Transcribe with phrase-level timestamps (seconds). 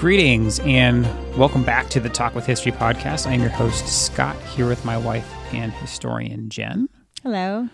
[0.00, 1.04] Greetings and
[1.36, 3.26] welcome back to the Talk with History podcast.
[3.26, 6.88] I am your host, Scott, here with my wife and historian, Jen.
[7.22, 7.68] Hello.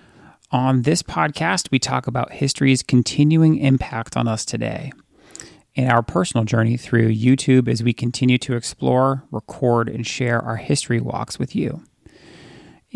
[0.51, 4.91] On this podcast, we talk about history's continuing impact on us today
[5.77, 10.57] and our personal journey through YouTube as we continue to explore, record, and share our
[10.57, 11.83] history walks with you.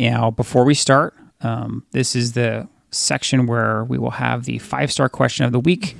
[0.00, 4.90] Now, before we start, um, this is the section where we will have the five
[4.90, 5.94] star question of the week.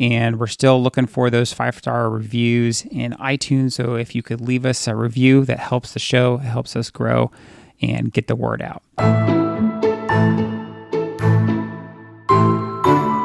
[0.00, 3.72] and we're still looking for those five star reviews in iTunes.
[3.72, 6.88] So if you could leave us a review, that helps the show, it helps us
[6.88, 7.30] grow
[7.82, 8.82] and get the word out.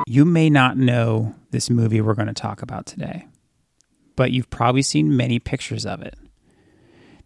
[0.06, 3.26] You may not know this movie we're going to talk about today,
[4.17, 6.16] but you've probably seen many pictures of it.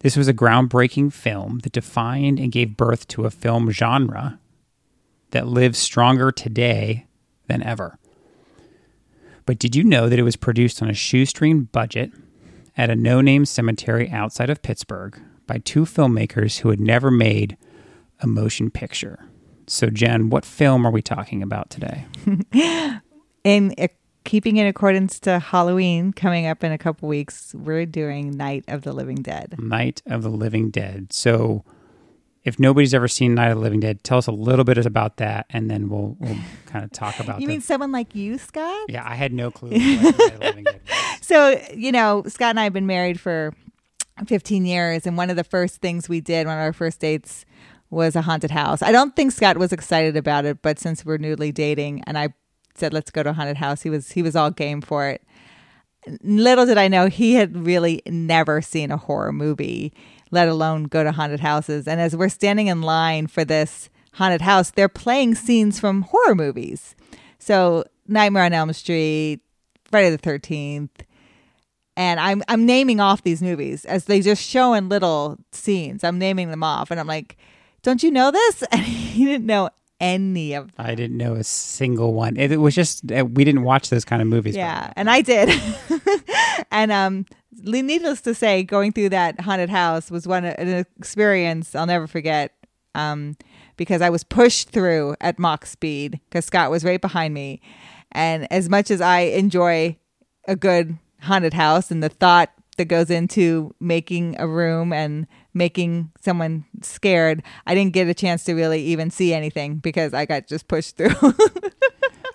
[0.00, 4.38] This was a groundbreaking film that defined and gave birth to a film genre
[5.30, 7.06] that lives stronger today
[7.48, 7.98] than ever.
[9.46, 12.12] But did you know that it was produced on a shoestring budget
[12.76, 17.56] at a no name cemetery outside of Pittsburgh by two filmmakers who had never made
[18.20, 19.26] a motion picture?
[19.66, 22.06] So, Jen, what film are we talking about today?
[23.44, 23.88] in uh,
[24.30, 28.82] keeping in accordance to Halloween coming up in a couple weeks, we're doing Night of
[28.82, 29.56] the Living Dead.
[29.58, 31.12] Night of the Living Dead.
[31.12, 31.64] So,
[32.44, 35.16] if nobody's ever seen Night of the Living Dead, tell us a little bit about
[35.16, 36.36] that, and then we'll we'll
[36.66, 37.40] kind of talk about.
[37.40, 38.86] you the, mean someone like you, Scott?
[38.88, 39.72] Yeah, I had no clue.
[41.22, 43.52] So you know, Scott and I have been married for
[44.26, 47.44] 15 years, and one of the first things we did, one of our first dates,
[47.88, 48.80] was a haunted house.
[48.80, 52.32] I don't think Scott was excited about it, but since we're newly dating, and I
[52.74, 55.22] said let's go to a haunted house, he was he was all game for it.
[56.22, 59.92] Little did I know he had really never seen a horror movie
[60.30, 61.88] let alone go to haunted houses.
[61.88, 66.34] And as we're standing in line for this haunted house, they're playing scenes from horror
[66.34, 66.94] movies.
[67.38, 69.40] So Nightmare on Elm Street,
[69.84, 71.02] Friday the Thirteenth,
[71.96, 76.04] and I'm I'm naming off these movies as they just show in little scenes.
[76.04, 77.36] I'm naming them off, and I'm like,
[77.82, 80.86] "Don't you know this?" And he didn't know any of them.
[80.86, 82.36] I didn't know a single one.
[82.36, 84.56] It, was just uh, we didn't watch those kind of movies.
[84.56, 85.50] Yeah, and I did.
[86.70, 87.26] and um,
[87.62, 92.54] needless to say, going through that haunted house was one an experience I'll never forget.
[92.94, 93.36] Um,
[93.76, 97.60] because I was pushed through at Mach speed because Scott was right behind me,
[98.12, 99.96] and as much as I enjoy
[100.48, 106.10] a good haunted house and the thought that goes into making a room and making
[106.20, 110.46] someone scared, I didn't get a chance to really even see anything because I got
[110.46, 111.14] just pushed through.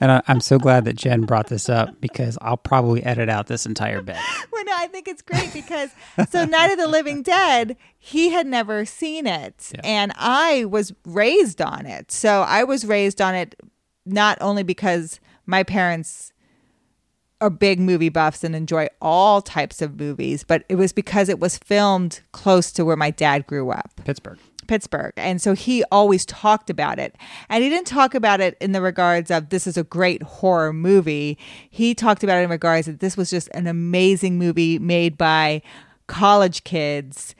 [0.02, 3.48] and I, am so glad that Jen brought this up because I'll probably edit out
[3.48, 4.18] this entire bit.
[4.52, 5.92] well, no, I think it's great because
[6.30, 9.82] so Night of the Living Dead, he had never seen it, yeah.
[9.84, 12.12] and I was raised on it.
[12.12, 13.56] So I was raised on it
[14.06, 16.34] not only because my parents
[17.42, 21.40] are big movie buffs and enjoy all types of movies, but it was because it
[21.40, 23.92] was filmed close to where my dad grew up.
[24.06, 24.40] Pittsburgh.
[24.68, 25.14] Pittsburgh.
[25.18, 27.16] And so he always talked about it.
[27.50, 30.74] And he didn't talk about it in the regards of this is a great horror
[30.74, 31.38] movie.
[31.70, 35.62] He talked about it in regards that this was just an amazing movie made by
[36.08, 37.36] college kids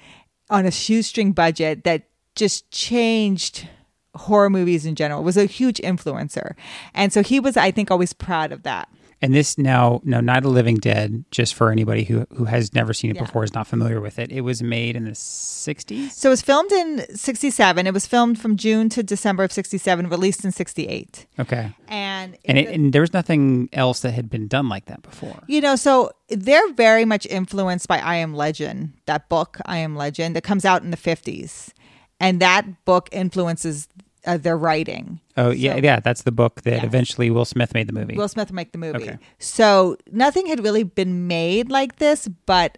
[0.50, 2.04] on a shoestring budget that
[2.36, 3.68] just changed
[4.16, 5.22] horror movies in general.
[5.22, 6.54] It was a huge influencer.
[6.94, 8.88] And so he was, I think, always proud of that.
[9.26, 12.76] And this now, no, Night of the Living Dead, just for anybody who who has
[12.76, 13.24] never seen it yeah.
[13.24, 14.32] before, is not familiar with it.
[14.32, 16.12] It was made in the 60s?
[16.12, 17.88] So it was filmed in 67.
[17.88, 21.26] It was filmed from June to December of 67, released in 68.
[21.40, 21.74] Okay.
[21.88, 25.42] And and, it, and there was nothing else that had been done like that before.
[25.48, 29.96] You know, so they're very much influenced by I Am Legend, that book, I Am
[29.96, 31.72] Legend, that comes out in the 50s.
[32.20, 33.88] And that book influences
[34.26, 35.20] uh, their writing.
[35.38, 36.86] Oh yeah, so, yeah, that's the book that yeah.
[36.86, 38.16] eventually Will Smith made the movie.
[38.16, 39.04] Will Smith made the movie.
[39.04, 39.18] Okay.
[39.40, 42.78] So nothing had really been made like this, but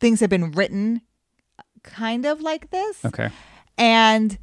[0.00, 1.02] things have been written
[1.82, 3.04] kind of like this.
[3.04, 3.30] Okay.
[3.78, 4.38] And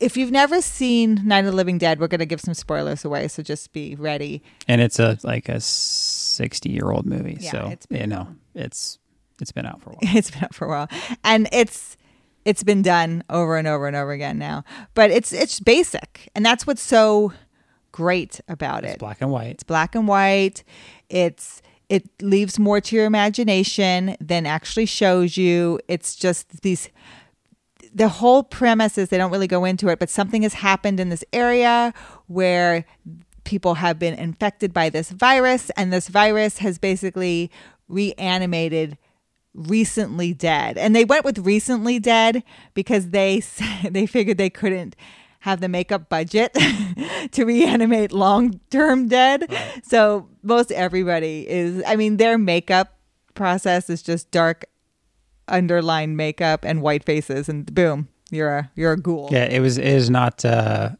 [0.00, 3.04] if you've never seen Night of the Living Dead, we're going to give some spoilers
[3.04, 4.42] away, so just be ready.
[4.68, 8.98] And it's a like a sixty-year-old movie, yeah, so you know it's
[9.40, 10.00] it's been out for a while.
[10.16, 10.88] It's been out for a while,
[11.24, 11.96] and it's
[12.48, 14.64] it's been done over and over and over again now.
[14.94, 17.34] But it's it's basic, and that's what's so
[17.92, 18.92] great about it.
[18.92, 18.98] it's.
[18.98, 19.50] Black and white.
[19.50, 20.64] It's black and white.
[21.10, 21.60] It's
[21.90, 25.78] it leaves more to your imagination than actually shows you.
[25.88, 26.88] It's just these
[27.94, 31.10] the whole premise is they don't really go into it, but something has happened in
[31.10, 31.92] this area
[32.28, 32.86] where
[33.44, 37.50] people have been infected by this virus, and this virus has basically
[37.88, 38.96] reanimated
[39.58, 40.78] recently dead.
[40.78, 42.42] And they went with recently dead
[42.74, 43.42] because they
[43.90, 44.96] they figured they couldn't
[45.40, 46.52] have the makeup budget
[47.32, 49.52] to reanimate long-term dead.
[49.84, 52.98] So most everybody is I mean their makeup
[53.34, 54.64] process is just dark
[55.46, 59.28] underlined makeup and white faces and boom, you're a you're a ghoul.
[59.30, 60.90] Yeah, it was it is not uh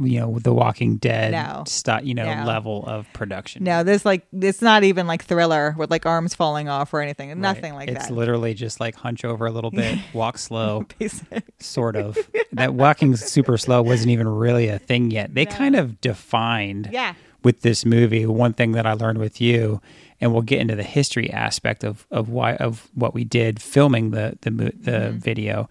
[0.00, 1.64] you know the Walking Dead No.
[1.66, 2.44] sti- you know No.
[2.44, 3.64] level of production.
[3.64, 7.28] No, there's like it's not even like thriller with like arms falling off or anything.
[7.28, 7.38] Right.
[7.38, 8.02] Nothing like it's that.
[8.08, 10.86] It's literally just like hunch over a little bit, walk slow,
[11.58, 12.16] sort of.
[12.52, 15.34] that walking super slow wasn't even really a thing yet.
[15.34, 15.50] They No.
[15.52, 17.14] kind of defined Yeah.
[17.42, 19.80] with this movie one thing that I learned with you,
[20.20, 24.10] and we'll get into the history aspect of of why of what we did filming
[24.10, 25.18] the the the Mm-hmm.
[25.18, 25.68] video,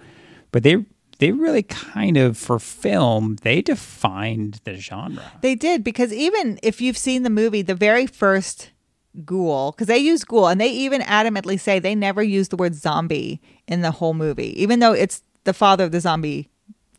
[0.52, 0.84] but they
[1.20, 5.24] they really kind of for film they defined the genre.
[5.42, 8.72] They did because even if you've seen the movie, the very first
[9.26, 12.76] ghoul, because they use ghoul, and they even adamantly say they never use the word
[12.76, 16.50] zombie in the whole movie, even though it's the father of the zombie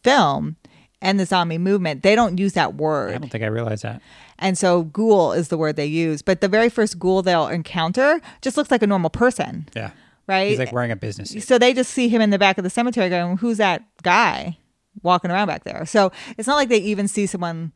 [0.02, 0.56] film
[1.02, 2.02] and the zombie movement.
[2.02, 4.02] They don't use that word I don't think I realized that.
[4.38, 6.20] and so ghoul is the word they use.
[6.20, 9.93] But the very first ghoul they'll encounter just looks like a normal person, Yeah,
[10.31, 10.49] right?
[10.49, 11.43] he's like wearing a business suit.
[11.43, 14.56] So they just see him in the back of the cemetery going, Who's that guy
[15.03, 15.85] walking around back there?
[15.87, 17.73] So it's not like they even see someone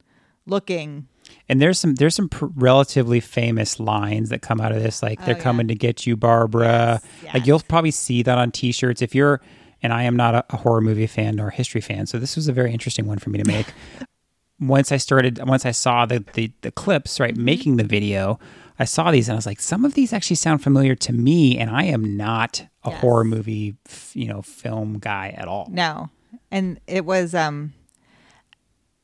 [0.46, 1.08] looking.
[1.48, 5.18] And there's some there's some pr- relatively famous lines that come out of this, like
[5.24, 5.42] they're Oh, yeah.
[5.42, 7.00] coming to get you, Barbara.
[7.22, 9.40] Yes, Like you'll probably see that on T-shirts if you're.
[9.82, 12.36] And I am not a, a horror movie fan nor a history fan, so this
[12.36, 13.66] was a very interesting one for me to make.
[14.60, 17.44] once I started, once I saw the the, the clips, right, Mm-hmm.
[17.44, 18.38] making the video,
[18.78, 21.58] I saw these and I was like, some of these actually sound familiar to me,
[21.58, 23.00] and I am not a Yes.
[23.00, 25.68] horror movie, f- you know, film guy at all.
[25.70, 26.10] No.
[26.50, 27.72] And it was, um,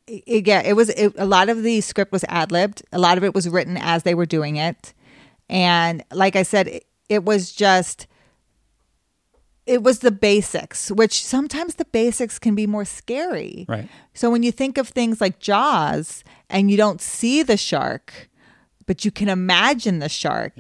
[0.06, 2.82] it, yeah, it was, it, a lot of the script was ad libbed.
[2.93, 4.93] A lot of it was written as they were doing it.
[5.49, 8.06] And like I said, it, it was just,
[9.67, 13.67] it was the basics, which sometimes the basics can be more scary.
[13.69, 13.88] Right.
[14.14, 18.28] So when you think of things like Jaws and you don't see the shark,
[18.90, 20.52] but you can imagine the shark,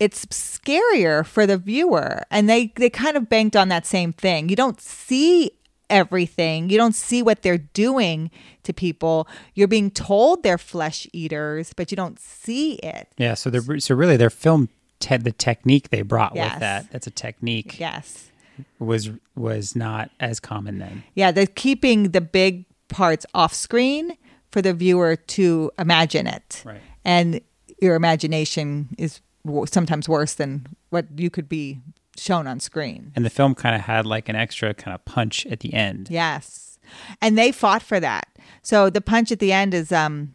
[0.00, 2.22] it's scarier for the viewer.
[2.30, 4.48] And they they kind of banked on that same thing.
[4.48, 5.50] You don't see
[5.90, 6.70] everything.
[6.70, 8.30] You don't see what they're doing
[8.62, 9.28] to people.
[9.54, 13.08] You're being told they're flesh eaters, but you don't see it.
[13.18, 13.34] Yeah.
[13.34, 14.70] So they're so really their film.
[15.00, 16.52] Te- the technique they brought Yes.
[16.52, 18.30] with that that's a technique Yes.
[18.78, 21.02] was was not as common then.
[21.14, 24.16] Yeah, they're keeping the big parts off screen
[24.50, 26.62] for the viewer to imagine it.
[26.64, 26.80] Right.
[27.04, 27.40] And
[27.80, 29.20] your imagination is
[29.66, 31.80] sometimes worse than what you could be
[32.16, 33.12] shown on screen.
[33.16, 36.08] And the film kind of had like an extra kind of punch at the end.
[36.10, 36.78] Yes.
[37.20, 38.28] And they fought for that.
[38.62, 40.34] So the punch at the end is um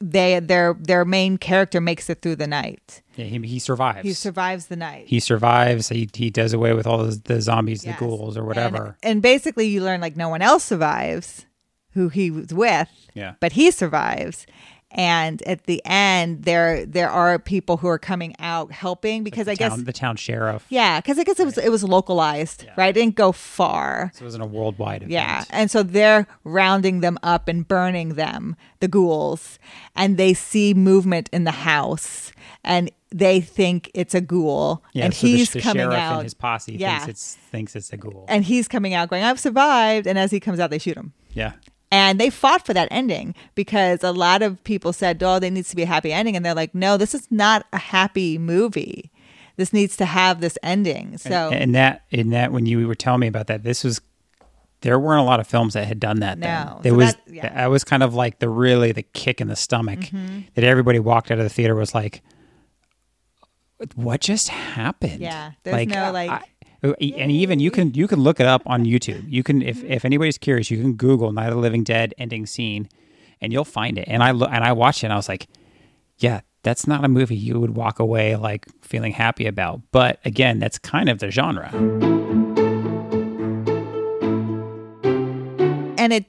[0.00, 3.02] they their their main character makes it through the night.
[3.16, 4.02] Yeah, he, he survives.
[4.02, 5.06] He survives the night.
[5.08, 5.88] he survives.
[5.90, 7.98] He, he does away with all the, the zombies, Yes.
[7.98, 8.96] the ghouls, or And- whatever.
[9.02, 11.44] And, basically, you learn like no one else survives
[11.92, 13.34] who he was with, Yeah.
[13.40, 14.46] but he survives.
[14.92, 19.52] And at the end, there there are people who are coming out helping because I
[19.52, 20.66] the guess the town sheriff.
[20.68, 22.88] yeah, because I guess it was it was localized, right?
[22.88, 24.10] It didn't go far.
[24.14, 25.12] So it wasn't a worldwide event.
[25.12, 25.44] Yeah.
[25.50, 29.58] And so they're rounding them up and burning them, the ghouls,
[29.94, 32.32] and they see movement in the house
[32.64, 34.82] and they think it's a ghoul.
[34.92, 36.14] Yeah, and so the- he's the, coming sheriff out.
[36.14, 36.98] and his posse Yeah.
[36.98, 38.24] thinks it's thinks it's a ghoul.
[38.28, 40.06] and he's coming out going, I've survived.
[40.08, 41.12] And as he comes out, they shoot him.
[41.32, 41.52] yeah,
[41.92, 45.70] And they fought for that ending because a lot of people said, oh, there needs
[45.70, 46.36] to be a happy ending.
[46.36, 49.10] And they're like, no, this is not a happy movie.
[49.56, 51.18] This needs to have this ending.
[51.18, 54.00] So, and, and that in that when you were telling me about that, this was
[54.82, 56.38] there weren't a lot of films that had done that.
[56.38, 56.46] No.
[56.46, 56.82] then.
[56.82, 57.46] there So was that- yeah.
[57.48, 57.56] Mm-hmm.
[57.58, 59.98] that was kind of like the really the kick in the stomach
[60.54, 62.22] that everybody walked out of the theater was like,
[63.94, 65.20] what just happened?
[65.20, 66.44] Yeah, there's no, like- I-
[66.82, 69.24] and even you can you can look it up on YouTube.
[69.28, 72.46] You can if if anybody's curious, you can Google Night of the Living Dead ending
[72.46, 72.88] scene,
[73.40, 74.04] and you'll find it.
[74.08, 75.46] And I lo- and I watched it, and I was like,
[76.18, 79.80] yeah, that's not a movie you would walk away like feeling happy about.
[79.92, 81.70] But again, that's kind of the genre.
[85.98, 86.24] and it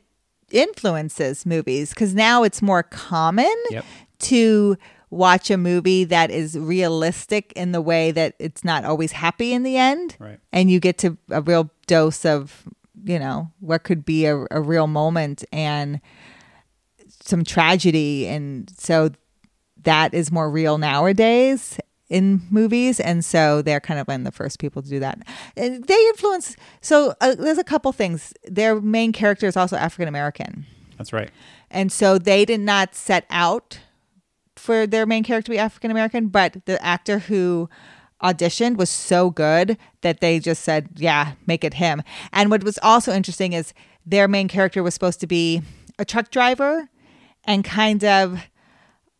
[0.51, 3.85] influences movies because now it's more common Yep.
[4.19, 4.77] to
[5.11, 9.61] watch a movie that is realistic in the way that it's not always happy in
[9.63, 10.39] the end Right.
[10.51, 12.63] and you get to a real dose of
[13.03, 15.99] you know what could be a, a real moment and
[17.23, 18.27] some tragedy.
[18.27, 19.11] And so
[19.83, 22.99] that is more real nowadays in movies.
[22.99, 25.19] And so they're kind of one of the first people to do that.
[25.55, 28.33] And they influence so uh, there's a couple things.
[28.45, 30.65] Their main character is also african american
[30.97, 31.29] That's right.
[31.69, 33.79] and so they did not set out
[34.61, 37.67] for their main character to be African American, but the actor who
[38.21, 42.03] auditioned was so good that they just said, yeah, make it him.
[42.31, 43.73] And what was also interesting is
[44.05, 45.63] their main character was supposed to be
[45.97, 46.89] a truck driver
[47.45, 48.39] and kind of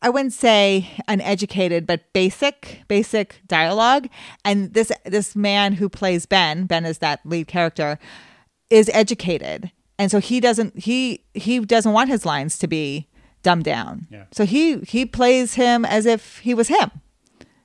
[0.04, 4.10] I wouldn't say uneducated, but basic, basic dialogue.
[4.44, 8.00] And this this man who plays Ben, Ben is that lead character,
[8.72, 13.08] is educated, and so he doesn't he he doesn't want his lines to be
[13.44, 14.08] dumbed down.
[14.10, 14.26] Yeah.
[14.32, 16.92] So he he plays him as if he was him.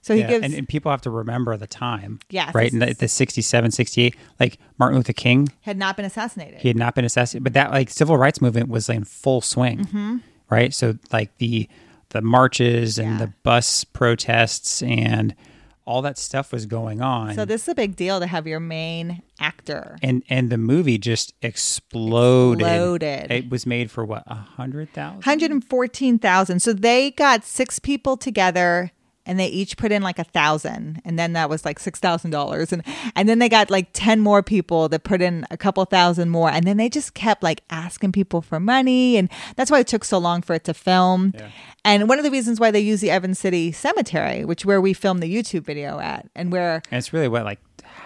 [0.03, 2.21] So he Yeah, gives and, and people have to remember the time.
[2.31, 2.73] Yes, Right?
[2.73, 6.61] In the, the 67, 68, like Martin Luther King, had not been assassinated.
[6.61, 9.79] he had not been assassinated, but that like civil rights movement was in full swing.
[9.87, 10.17] Mm-hmm.
[10.49, 10.73] Right?
[10.73, 11.69] So like the
[12.11, 13.27] the marches and Yeah.
[13.27, 15.35] the bus protests and
[15.87, 17.35] all that stuff was going on.
[17.35, 19.97] so this is a big deal to have your main actor.
[20.03, 22.67] and and the movie just exploded.
[22.67, 23.31] Exploded.
[23.31, 25.19] It was made for what, a hundred thousand?
[25.25, 26.61] 114,000.
[26.61, 28.93] So they got six people together
[29.27, 32.31] and they each put in like a thousand and then that was like six thousand
[32.31, 32.83] dollars and
[33.15, 36.49] and then they got like 10 more people that put in a couple thousand more
[36.51, 40.05] and then they just kept like asking people for money and that's why it took
[40.05, 41.49] so long for it to film Yeah.
[41.85, 44.93] and one of the reasons why they use the evans city cemetery which where we
[44.93, 47.59] filmed the youtube video at and where And it's really what, like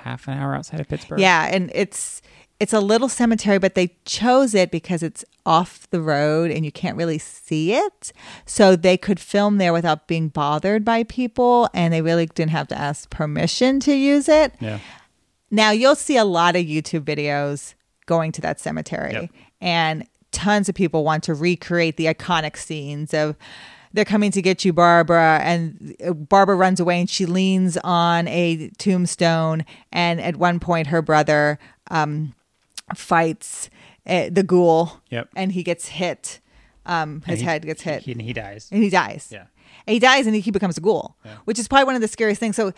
[0.04, 1.20] half an hour outside of Pittsburgh?
[1.20, 2.22] yeah, and it's
[2.60, 6.70] it's a little cemetery, but they chose it because it's off the road and you
[6.70, 8.12] can't really see it.
[8.44, 12.68] So they could film there without being bothered by people and they really didn't have
[12.68, 14.54] to ask permission to use it.
[14.60, 14.78] Yeah.
[15.50, 17.74] Now you'll see a lot of YouTube videos
[18.06, 19.30] going to that cemetery, Yep.
[19.60, 23.36] and tons of people want to recreate the iconic scenes of
[23.92, 25.96] they're coming to get you, Barbara, and
[26.28, 31.58] Barbara runs away and she leans on a tombstone, and at one point her brother
[31.90, 32.32] um,
[32.96, 33.70] fights
[34.06, 35.28] uh, the ghoul, Yep.
[35.36, 36.40] and he gets hit.
[36.86, 38.68] Um, his he- head gets hit He, he dies.
[38.72, 39.28] and he dies.
[39.30, 39.44] Yeah.
[39.86, 41.36] And he dies and he becomes a ghoul, Yeah.
[41.44, 42.56] which is probably one of the scariest things.
[42.56, 42.72] So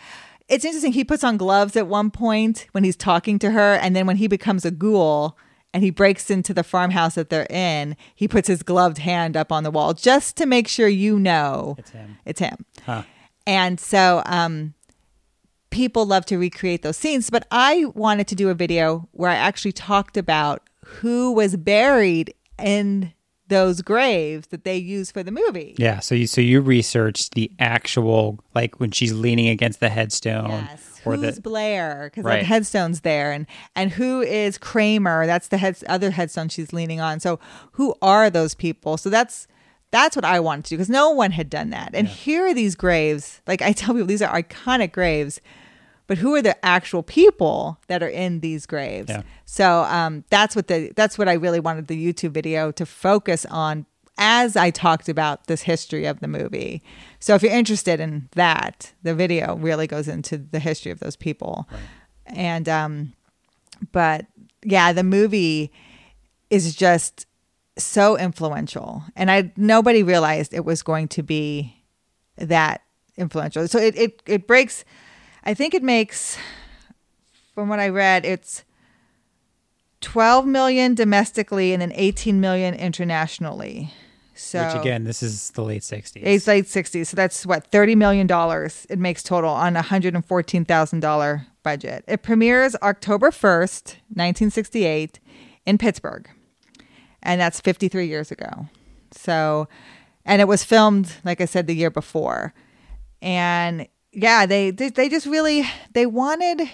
[0.49, 0.91] it's interesting.
[0.93, 4.17] He puts on gloves at one point when he's talking to her, and then when
[4.17, 5.37] he becomes a ghoul
[5.73, 9.51] and he breaks into the farmhouse that they're in, he puts his gloved hand up
[9.51, 12.17] on the wall just to make sure you know It's him.
[12.25, 12.65] it's him.
[12.85, 13.03] Huh.
[13.47, 14.73] And so um,
[15.73, 17.29] people love to recreate those scenes.
[17.29, 22.33] But I wanted to do a video where I actually talked about who was buried
[22.61, 23.11] in
[23.49, 25.75] those graves that they use for the movie.
[25.77, 25.99] Yeah.
[25.99, 31.01] So you so you researched the actual like when she's leaning against the headstone Yes.
[31.05, 32.05] or Who's the Blair?
[32.09, 32.39] Because Right.
[32.39, 35.25] that headstone's there, and and who is Kramer?
[35.25, 37.19] That's the head, other headstone she's leaning on.
[37.19, 37.39] So
[37.73, 38.97] who are those people?
[38.97, 39.47] So that's
[39.91, 41.91] that's what I wanted to do because no one had done that.
[41.93, 43.41] And here are these graves.
[43.45, 45.39] Like I tell people, these are iconic graves.
[46.13, 49.09] But who are the actual people that are in these graves?
[49.09, 49.23] Yeah.
[49.45, 53.47] So um, that's what the that's what I really wanted the YouTube video to focus
[53.49, 53.87] on
[54.19, 56.83] as I talked about this history of the movie.
[57.19, 61.15] So if you're interested in that, the video really goes into the history of those
[61.15, 61.67] people.
[62.27, 63.13] And um
[63.91, 64.27] but
[64.63, 65.71] yeah, the movie
[66.51, 67.25] is just
[67.75, 69.01] so influential.
[69.15, 71.75] And I nobody realized it was going to be
[72.37, 72.83] that
[73.17, 73.67] influential.
[73.67, 74.85] So it it, it breaks
[75.43, 76.37] I think it makes
[77.53, 78.63] from what I read, it's
[80.01, 83.93] 12 million domestically and then 18 million internationally.
[84.35, 86.23] So which again, this is the late sixties.
[86.25, 87.07] it's late 60s.
[87.07, 88.27] So that's what, $30 million
[88.89, 92.03] it makes total on a $114,000 budget.
[92.07, 95.19] It premieres October 1st, 1968
[95.67, 96.27] in Pittsburgh.
[97.21, 98.67] And that's 53 years ago.
[99.11, 99.69] So,
[100.25, 102.53] and it was filmed, like I said, the year before.
[103.21, 106.69] And yeah, they, they, just really, they wanted,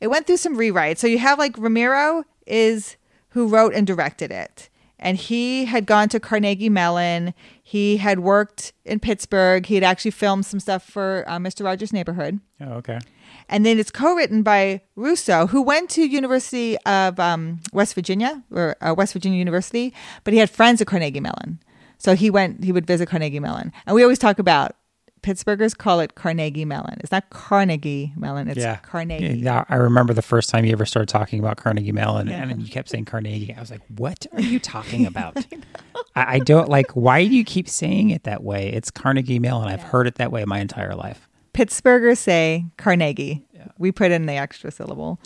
[0.00, 0.98] it went through some rewrites.
[0.98, 2.96] So you have like Romero is
[3.30, 4.68] who wrote and directed it.
[4.98, 7.34] And he had gone to Carnegie Mellon.
[7.60, 9.66] He had worked in Pittsburgh.
[9.66, 11.64] He had actually filmed some stuff for uh, Mr.
[11.64, 12.38] Rogers' Neighborhood.
[12.60, 13.00] Oh, okay.
[13.48, 18.76] And then it's co-written by Russo, who went to University of um, West Virginia or
[18.80, 19.92] uh, West Virginia University,
[20.24, 21.58] but he had friends at Carnegie Mellon,
[21.98, 22.64] so he went.
[22.64, 24.76] He would visit Carnegie Mellon, and we always talk about
[25.22, 26.96] Pittsburghers call it Carnegie Mellon.
[27.00, 28.48] It's not Carnegie Mellon.
[28.48, 28.76] It's yeah.
[28.76, 29.38] Carnegie.
[29.38, 32.60] Yeah, I remember the first time you ever started talking about Carnegie Mellon, and then
[32.60, 33.54] you kept saying Carnegie.
[33.54, 35.36] I was like, "What are you talking about?"
[36.16, 36.90] I, I don't like.
[36.92, 38.72] Why do you keep saying it that way?
[38.72, 39.68] It's Carnegie Mellon.
[39.68, 41.28] I've heard it that way my entire life.
[41.54, 43.46] Pittsburghers say Carnegie.
[43.78, 45.20] We put in the extra syllable.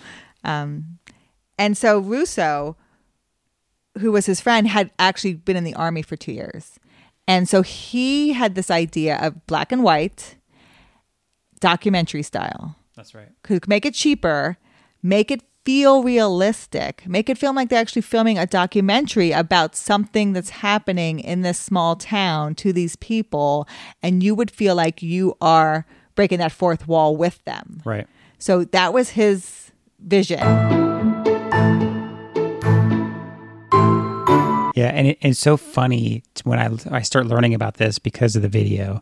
[0.45, 0.99] Um,
[1.59, 2.77] and so Russo,
[3.99, 6.79] who was his friend, had actually been in the army for two years.
[7.29, 10.37] And so he had this idea of black and white
[11.61, 12.77] documentary style.
[12.95, 13.29] That's right.
[13.43, 14.59] Could make it cheaper,
[15.03, 20.33] make it feel realistic, make it feel like they're actually filming a documentary about something
[20.33, 23.67] that's happening in this small town to these people,
[24.01, 27.83] and you would feel like you are breaking that fourth wall with them.
[27.85, 28.07] Right.
[28.39, 30.86] So that was his vision.
[34.77, 38.43] Yeah, and it, it's so funny when I I start learning about this because of
[38.43, 39.01] the video.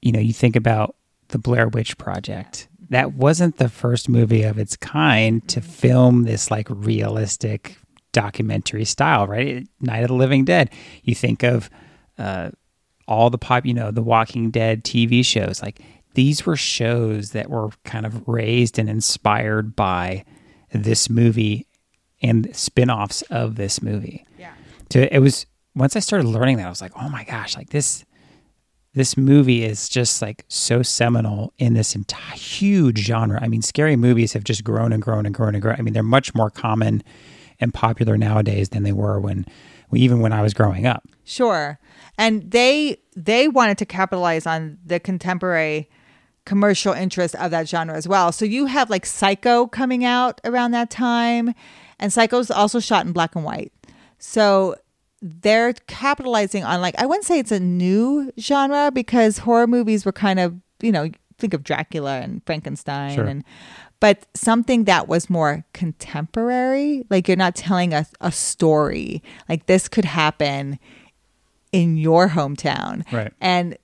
[0.00, 0.96] You know, you think about
[1.28, 2.66] the Blair Witch Project.
[2.88, 7.76] That wasn't the first movie of its kind to film this like realistic
[8.12, 9.68] documentary style, right?
[9.80, 10.70] Night of the Living Dead.
[11.02, 11.68] You think of
[12.18, 12.50] uh,
[13.06, 15.60] all the pop, you know, the Walking Dead TV shows.
[15.60, 15.82] Like
[16.14, 20.24] these were shows that were kind of raised and inspired by
[20.72, 21.65] this movie
[22.22, 24.26] and spin-offs of this movie.
[24.38, 24.52] Yeah.
[24.90, 27.70] So it was once I started learning that I was like, "Oh my gosh, like
[27.70, 28.04] this
[28.96, 33.38] this movie is just like so seminal in this entire huge genre.
[33.42, 35.76] I mean, scary movies have just grown and grown and grown and grown.
[35.78, 37.02] I mean, they're much more common
[37.60, 39.44] and popular nowadays than they were when
[39.92, 41.06] even when I was growing up.
[41.24, 41.78] Sure.
[42.16, 45.90] And they they wanted to capitalize on the contemporary
[46.46, 48.32] commercial interest of that genre as well.
[48.32, 51.54] So you have like Psycho coming out around that time
[51.98, 53.72] and Psycho's also shot in black and white.
[54.18, 54.76] So
[55.22, 60.12] they're capitalizing on like I wouldn't say it's a new genre because horror movies were
[60.12, 63.24] kind of, you know, think of Dracula and Frankenstein Sure.
[63.26, 63.44] and
[63.98, 69.22] but something that was more contemporary, like you're not telling a, a story.
[69.48, 70.78] Like this could happen
[71.72, 73.10] in your hometown.
[73.10, 73.32] Right.
[73.40, 73.76] And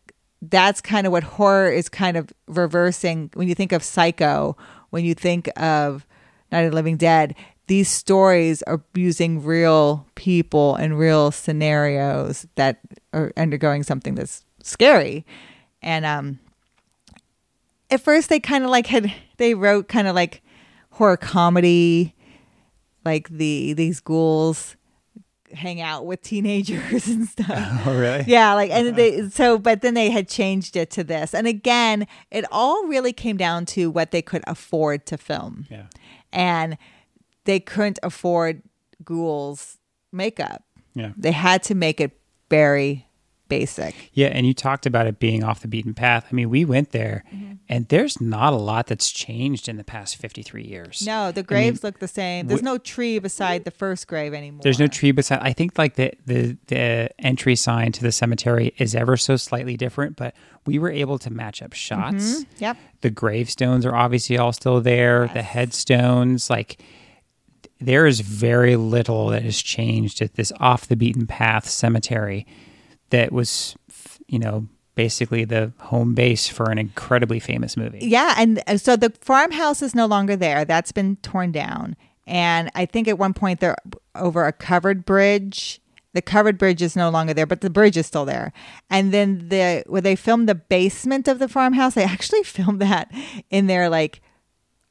[0.42, 4.56] that's kind of what horror is kind of reversing when you think of Psycho,
[4.90, 6.06] when you think of
[6.50, 7.34] Night of the Living Dead.
[7.72, 12.80] These stories are using real people and real scenarios that
[13.14, 15.24] are undergoing something that's scary.
[15.80, 16.38] And um
[17.90, 20.42] at first they kind of like had they wrote kind of like
[20.90, 22.14] horror comedy
[23.06, 24.76] like the these ghouls
[25.54, 27.48] hang out with teenagers and stuff.
[27.86, 28.24] Oh, really?
[28.26, 31.32] Yeah, like and they so but then they had changed it to this.
[31.32, 35.64] And again, it all really came down to what they could afford to film.
[35.70, 35.86] Yeah.
[36.34, 36.76] And
[37.44, 38.62] they couldn't afford
[39.04, 39.78] ghouls
[40.12, 40.62] makeup.
[40.94, 41.12] Yeah.
[41.16, 42.18] They had to make it
[42.50, 43.06] very
[43.48, 43.94] basic.
[44.14, 46.26] Yeah, and you talked about it being off the beaten path.
[46.30, 47.52] I mean, we went there Mm-hmm.
[47.68, 51.02] and there's not a lot that's changed in the past 53 years.
[51.06, 52.46] No, the graves look the same.
[52.46, 54.60] There's no tree beside the first grave anymore.
[54.62, 55.40] There's no tree beside.
[55.42, 59.76] I think like the, the the entry sign to the cemetery is ever so slightly
[59.76, 60.34] different, but
[60.66, 62.44] we were able to match up shots.
[62.58, 62.76] Yep.
[63.02, 65.28] The gravestones are obviously all still there.
[65.28, 66.82] The headstones, like
[67.86, 72.46] there is very little that has changed at this off the beaten path cemetery
[73.10, 73.76] that was,
[74.26, 78.00] you know, basically the home base for an incredibly famous movie.
[78.02, 80.64] Yeah, and uh, so the farmhouse is no longer there.
[80.64, 81.96] That's been torn down.
[82.26, 83.76] And I think at one point they're
[84.14, 85.80] over a covered bridge.
[86.14, 88.52] The covered bridge is no longer there, but the bridge is still there.
[88.90, 93.10] And then the where they filmed the basement of the farmhouse, they actually filmed that
[93.50, 94.20] in their like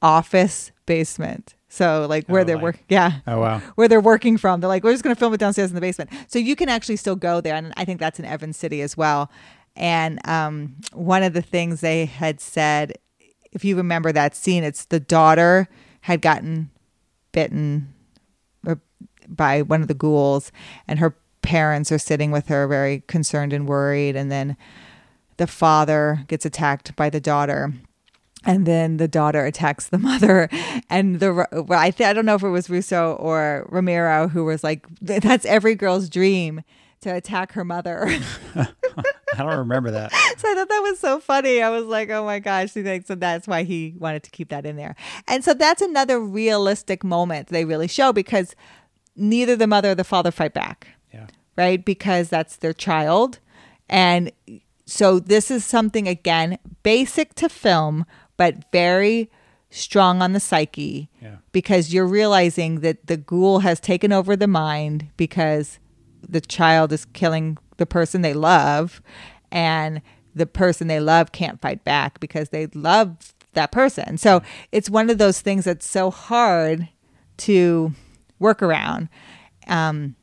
[0.01, 1.55] office basement.
[1.73, 3.19] So like where Oh, they're like- working, yeah.
[3.25, 3.59] Oh wow.
[3.75, 4.59] Where they're working from.
[4.59, 6.09] They're like, we're just going to film it downstairs in the basement.
[6.27, 7.55] So you can actually still go there.
[7.55, 9.31] And I think that's in Evans City as well.
[9.77, 12.97] And um, one of the things they had said,
[13.53, 15.69] if you remember that scene, it's the daughter
[16.01, 16.69] had gotten
[17.31, 17.93] bitten
[18.67, 18.75] uh,
[19.29, 20.51] by one of the ghouls,
[20.89, 24.17] and her parents are sitting with her, very concerned and worried.
[24.17, 24.57] And then
[25.37, 27.73] the father gets attacked by the daughter
[28.45, 30.49] and then the daughter attacks the mother
[30.89, 34.45] and the well, I, th- I don't know if it was russo or romero who
[34.45, 36.61] was like that's every girl's dream
[37.01, 38.07] to attack her mother
[38.55, 40.11] I don't remember that.
[40.37, 43.07] so i thought that was so funny i was like oh my gosh He thinks-
[43.07, 44.95] so that's why he wanted to keep that in there
[45.27, 48.55] and so that's another realistic moment they really show because
[49.15, 51.27] neither the mother or the father fight back Yeah.
[51.57, 51.83] right?
[51.83, 53.39] Because that's their child.
[53.89, 54.31] And
[54.85, 58.05] so this is something, again, basic to film,
[58.41, 59.29] but very
[59.69, 61.35] strong on the psyche Yeah.
[61.51, 65.77] because you're realizing that the ghoul has taken over the mind because
[66.27, 68.99] the child is killing the person they love
[69.51, 70.01] and
[70.33, 74.17] the person they love can't fight back because they love that person.
[74.17, 76.89] So it's one of those things that's so hard
[77.37, 77.93] to
[78.39, 79.07] work around.
[79.67, 80.15] Um,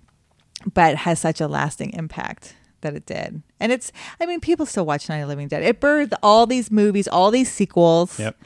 [0.75, 3.43] but has such a lasting impact that it did.
[3.61, 5.63] And it's, I mean, people still watch Night of the Living Dead.
[5.63, 8.19] It birthed all these movies, all these sequels.
[8.19, 8.37] Yep.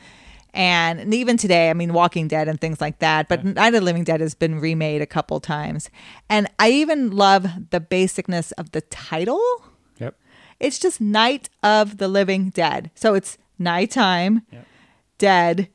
[0.54, 3.28] And, and even today, I mean, Walking Dead and things like that.
[3.28, 5.88] But Night of the Living Dead has been remade a couple times.
[6.28, 9.40] And I even love the basicness of the title.
[9.98, 10.14] Yep.
[10.60, 12.90] It's just Night of the Living Dead.
[12.94, 14.66] So it's nighttime, Yep.
[15.18, 15.68] dead,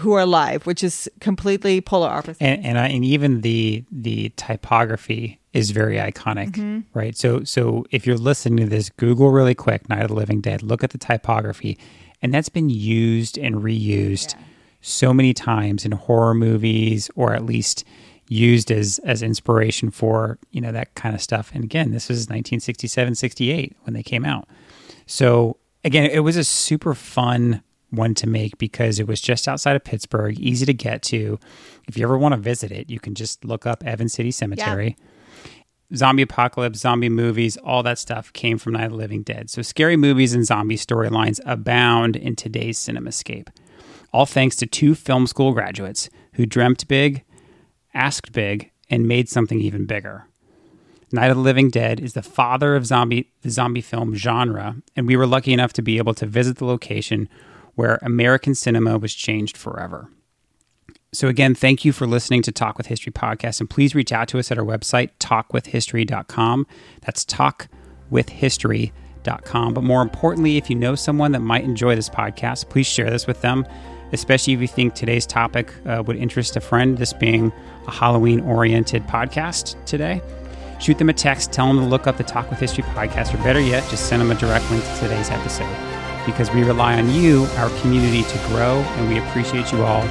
[0.00, 2.42] who are alive, which is completely polar opposite.
[2.42, 6.80] and and, I, and even the the typography is very iconic, Mm-hmm.
[6.98, 7.16] right?
[7.16, 10.62] So so if you're listening to this, Google really quick "Night of the Living Dead,"
[10.62, 11.78] look at the typography,
[12.22, 14.34] And that's been used and reused
[14.80, 17.84] so many times in horror movies or at least
[18.28, 21.50] used as as inspiration for, you know, that kind of stuff.
[21.54, 24.48] And again, this was 1967, 68 when they came out.
[25.06, 29.76] So again, it was a super fun one to make because it was just outside
[29.76, 31.38] of Pittsburgh, easy to get to.
[31.86, 34.96] If you ever want to visit it, you can just look up Evan City Cemetery.
[35.94, 39.50] Zombie apocalypse, zombie movies, all that stuff came from Night of the Living Dead.
[39.50, 43.48] So scary movies and zombie storylines abound in today's cinemascape.
[44.10, 47.24] All thanks to two film school graduates who dreamt big,
[47.92, 50.26] asked big, and made something even bigger.
[51.12, 55.06] Night of the Living Dead is the father of zombie the zombie film genre, and
[55.06, 57.28] we were lucky enough to be able to visit the location
[57.74, 60.10] where American cinema was changed forever.
[61.12, 64.28] So again, thank you for listening to Talk with History podcast and please reach out
[64.28, 66.66] to us at our website talkwithhistory.com.
[67.02, 69.74] That's talkwithhistory.com.
[69.74, 73.26] But more importantly, if you know someone that might enjoy this podcast, please share this
[73.26, 73.66] with them,
[74.12, 77.52] especially if you think today's topic uh, would interest a friend, this being
[77.86, 80.22] a Halloween oriented podcast today
[80.82, 83.38] shoot them a text, tell them to look up the Talk with History podcast, or
[83.38, 86.01] better yet, just send them a direct link to today's episode.
[86.24, 90.02] Because we rely on you, our community, to grow, and we appreciate you all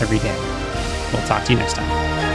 [0.00, 0.36] every day.
[1.12, 2.25] We'll talk to you next time.